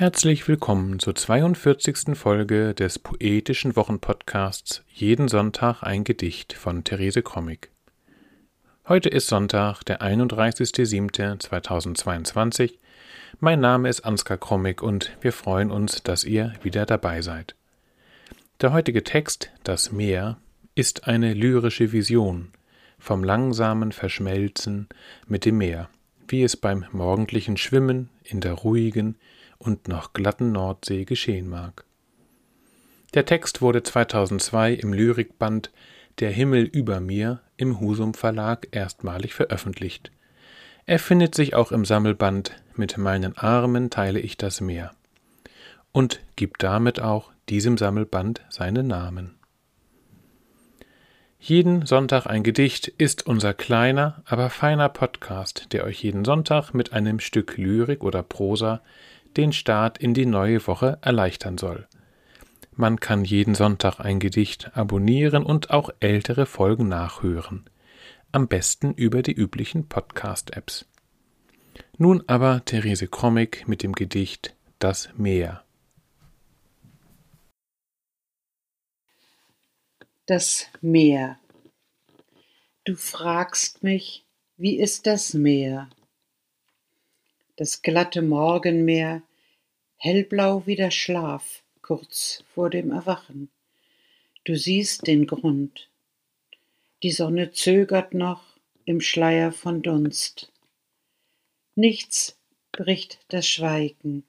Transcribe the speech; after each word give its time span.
Herzlich 0.00 0.48
willkommen 0.48 0.98
zur 0.98 1.14
42. 1.14 2.16
Folge 2.16 2.72
des 2.72 2.98
poetischen 2.98 3.76
Wochenpodcasts 3.76 4.82
Jeden 4.88 5.28
Sonntag 5.28 5.82
ein 5.82 6.04
Gedicht 6.04 6.54
von 6.54 6.84
Therese 6.84 7.22
Krommig. 7.22 7.68
Heute 8.88 9.10
ist 9.10 9.26
Sonntag, 9.26 9.82
der 9.82 10.00
31.07.2022. 10.00 12.78
Mein 13.40 13.60
Name 13.60 13.90
ist 13.90 14.00
Ansgar 14.00 14.38
Krommig 14.38 14.80
und 14.80 15.14
wir 15.20 15.34
freuen 15.34 15.70
uns, 15.70 16.02
dass 16.02 16.24
ihr 16.24 16.54
wieder 16.62 16.86
dabei 16.86 17.20
seid. 17.20 17.54
Der 18.62 18.72
heutige 18.72 19.04
Text, 19.04 19.50
Das 19.64 19.92
Meer, 19.92 20.38
ist 20.74 21.08
eine 21.08 21.34
lyrische 21.34 21.92
Vision 21.92 22.52
vom 22.98 23.22
langsamen 23.22 23.92
Verschmelzen 23.92 24.88
mit 25.26 25.44
dem 25.44 25.58
Meer, 25.58 25.90
wie 26.26 26.42
es 26.42 26.56
beim 26.56 26.86
morgendlichen 26.90 27.58
Schwimmen 27.58 28.08
in 28.24 28.40
der 28.40 28.54
ruhigen 28.54 29.18
und 29.60 29.86
noch 29.86 30.12
glatten 30.12 30.50
Nordsee 30.50 31.04
geschehen 31.04 31.48
mag. 31.48 31.84
Der 33.14 33.24
Text 33.24 33.62
wurde 33.62 33.84
2002 33.84 34.72
im 34.72 34.92
Lyrikband 34.92 35.70
Der 36.18 36.30
Himmel 36.30 36.64
über 36.64 37.00
mir 37.00 37.40
im 37.56 37.78
Husum 37.78 38.14
Verlag 38.14 38.68
erstmalig 38.72 39.34
veröffentlicht. 39.34 40.10
Er 40.86 40.98
findet 40.98 41.34
sich 41.34 41.54
auch 41.54 41.70
im 41.70 41.84
Sammelband 41.84 42.60
Mit 42.74 42.98
meinen 42.98 43.36
Armen 43.36 43.90
teile 43.90 44.18
ich 44.18 44.36
das 44.36 44.60
Meer 44.60 44.92
und 45.92 46.20
gibt 46.36 46.62
damit 46.62 47.00
auch 47.00 47.30
diesem 47.48 47.76
Sammelband 47.76 48.42
seinen 48.48 48.86
Namen. 48.86 49.36
Jeden 51.38 51.86
Sonntag 51.86 52.26
ein 52.26 52.42
Gedicht 52.42 52.88
ist 52.88 53.26
unser 53.26 53.54
kleiner, 53.54 54.22
aber 54.26 54.50
feiner 54.50 54.90
Podcast, 54.90 55.72
der 55.72 55.84
euch 55.84 56.02
jeden 56.02 56.24
Sonntag 56.24 56.74
mit 56.74 56.92
einem 56.92 57.18
Stück 57.18 57.56
Lyrik 57.56 58.04
oder 58.04 58.22
Prosa 58.22 58.82
den 59.36 59.52
Start 59.52 59.98
in 59.98 60.14
die 60.14 60.26
neue 60.26 60.66
Woche 60.66 60.98
erleichtern 61.02 61.58
soll. 61.58 61.86
Man 62.72 62.98
kann 62.98 63.24
jeden 63.24 63.54
Sonntag 63.54 64.00
ein 64.00 64.20
Gedicht 64.20 64.76
abonnieren 64.76 65.44
und 65.44 65.70
auch 65.70 65.90
ältere 66.00 66.46
Folgen 66.46 66.88
nachhören. 66.88 67.68
Am 68.32 68.48
besten 68.48 68.94
über 68.94 69.22
die 69.22 69.32
üblichen 69.32 69.88
Podcast-Apps. 69.88 70.86
Nun 71.98 72.22
aber 72.26 72.64
Therese 72.64 73.08
Krommig 73.08 73.66
mit 73.66 73.82
dem 73.82 73.92
Gedicht 73.92 74.54
Das 74.78 75.10
Meer. 75.16 75.64
Das 80.26 80.66
Meer. 80.80 81.38
Du 82.84 82.94
fragst 82.94 83.82
mich, 83.82 84.24
wie 84.56 84.78
ist 84.78 85.06
das 85.06 85.34
Meer? 85.34 85.90
das 87.60 87.82
glatte 87.82 88.22
Morgenmeer, 88.22 89.22
hellblau 90.02 90.62
wie 90.66 90.76
der 90.76 90.90
Schlaf 90.90 91.62
kurz 91.82 92.42
vor 92.54 92.70
dem 92.70 92.90
Erwachen. 92.90 93.50
Du 94.44 94.56
siehst 94.56 95.06
den 95.06 95.26
Grund. 95.26 95.88
Die 97.02 97.10
Sonne 97.10 97.52
zögert 97.52 98.14
noch 98.14 98.42
im 98.84 99.00
Schleier 99.00 99.52
von 99.52 99.82
Dunst. 99.82 100.50
Nichts 101.74 102.38
bricht 102.72 103.20
das 103.28 103.46
Schweigen. 103.46 104.24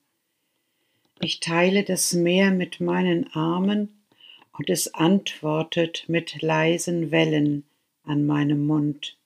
Ich 1.21 1.39
teile 1.39 1.83
das 1.83 2.13
Meer 2.13 2.51
mit 2.51 2.79
meinen 2.81 3.33
Armen 3.33 4.03
und 4.51 4.69
es 4.69 4.93
antwortet 4.93 6.05
mit 6.07 6.41
leisen 6.41 7.11
Wellen 7.11 7.63
an 8.03 8.25
meinem 8.25 8.67
Mund. 8.67 9.17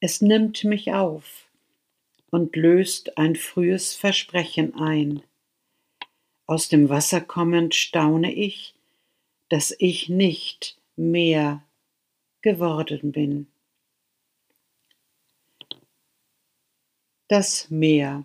Es 0.00 0.22
nimmt 0.22 0.64
mich 0.64 0.92
auf, 0.92 1.50
und 2.30 2.56
löst 2.56 3.18
ein 3.18 3.36
frühes 3.36 3.94
Versprechen 3.94 4.74
ein. 4.74 5.22
Aus 6.50 6.68
dem 6.68 6.88
Wasser 6.88 7.20
kommend 7.20 7.76
staune 7.76 8.34
ich, 8.34 8.74
dass 9.50 9.72
ich 9.78 10.08
nicht 10.08 10.76
mehr 10.96 11.62
geworden 12.42 13.12
bin. 13.12 13.46
Das 17.28 17.70
Meer. 17.70 18.24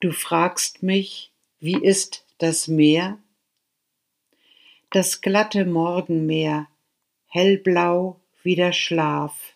Du 0.00 0.10
fragst 0.10 0.82
mich, 0.82 1.32
wie 1.58 1.76
ist 1.76 2.24
das 2.38 2.66
Meer? 2.66 3.18
Das 4.88 5.20
glatte 5.20 5.66
Morgenmeer, 5.66 6.66
hellblau 7.26 8.18
wie 8.42 8.54
der 8.54 8.72
Schlaf, 8.72 9.54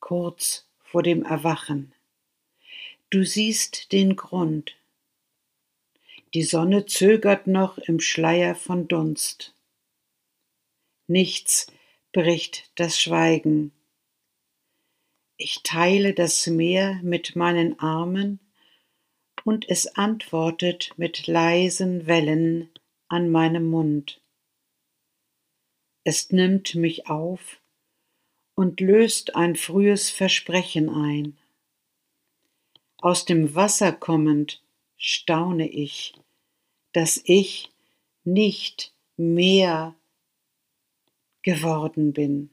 kurz 0.00 0.66
vor 0.80 1.04
dem 1.04 1.22
Erwachen. 1.22 1.92
Du 3.10 3.22
siehst 3.24 3.92
den 3.92 4.16
Grund. 4.16 4.74
Die 6.34 6.42
Sonne 6.42 6.86
zögert 6.86 7.46
noch 7.46 7.78
im 7.78 8.00
Schleier 8.00 8.54
von 8.54 8.88
Dunst. 8.88 9.54
Nichts 11.06 11.68
bricht 12.12 12.70
das 12.74 12.98
Schweigen. 13.00 13.72
Ich 15.36 15.62
teile 15.62 16.14
das 16.14 16.46
Meer 16.46 16.98
mit 17.02 17.36
meinen 17.36 17.78
Armen 17.78 18.40
und 19.44 19.68
es 19.68 19.86
antwortet 19.96 20.92
mit 20.96 21.26
leisen 21.26 22.06
Wellen 22.06 22.70
an 23.08 23.30
meinem 23.30 23.66
Mund. 23.66 24.20
Es 26.02 26.32
nimmt 26.32 26.74
mich 26.74 27.08
auf 27.08 27.60
und 28.54 28.80
löst 28.80 29.36
ein 29.36 29.54
frühes 29.54 30.10
Versprechen 30.10 30.88
ein. 30.88 31.36
Aus 32.98 33.24
dem 33.24 33.54
Wasser 33.54 33.92
kommend 33.92 34.62
staune 34.96 35.68
ich, 35.68 36.14
dass 36.92 37.20
ich 37.24 37.70
nicht 38.24 38.92
mehr 39.16 39.94
geworden 41.42 42.12
bin. 42.12 42.50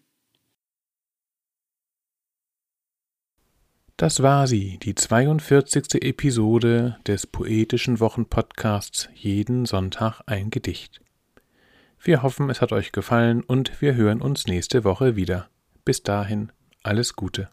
Das 3.97 4.21
war 4.21 4.47
sie, 4.47 4.79
die 4.79 4.95
42. 4.95 6.01
Episode 6.03 6.97
des 7.07 7.27
poetischen 7.27 7.99
Wochenpodcasts 7.99 9.07
Jeden 9.13 9.65
Sonntag 9.65 10.21
ein 10.25 10.49
Gedicht. 10.49 10.99
Wir 12.01 12.21
hoffen, 12.21 12.49
es 12.49 12.59
hat 12.59 12.73
euch 12.73 12.91
gefallen 12.91 13.43
und 13.43 13.81
wir 13.81 13.95
hören 13.95 14.21
uns 14.21 14.45
nächste 14.45 14.83
Woche 14.83 15.15
wieder. 15.15 15.49
Bis 15.85 16.03
dahin, 16.03 16.51
alles 16.81 17.15
Gute. 17.15 17.49